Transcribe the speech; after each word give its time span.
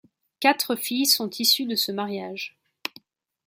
Quatre 0.39 0.75
filles 0.75 1.05
sont 1.05 1.29
issues 1.29 1.67
de 1.67 1.75
ce 1.75 1.91
mariage. 1.91 2.57